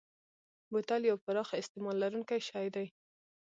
بوتل 0.71 1.01
یو 1.09 1.17
پراخ 1.25 1.49
استعمال 1.61 1.95
لرونکی 2.03 2.39
شی 2.49 2.67
دی. 2.75 2.87